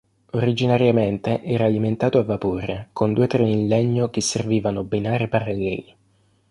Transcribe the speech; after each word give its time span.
Originariamente 0.31 1.43
era 1.43 1.65
alimentato 1.65 2.17
a 2.17 2.23
vapore 2.23 2.89
con 2.91 3.13
due 3.13 3.27
treni 3.27 3.51
in 3.51 3.67
legno 3.67 4.09
che 4.09 4.19
servivano 4.19 4.83
binari 4.83 5.27
paralleli. 5.27 5.95